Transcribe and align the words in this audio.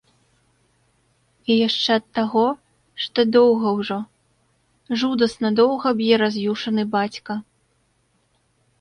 І 1.49 1.57
яшчэ 1.67 1.89
ад 2.01 2.05
таго, 2.21 2.47
што 3.05 3.19
доўга 3.35 3.75
ўжо, 3.83 3.99
жудасна 5.05 5.55
доўга 5.63 5.87
б'е 6.01 6.15
раз'юшаны 6.27 6.83
бацька. 7.01 7.33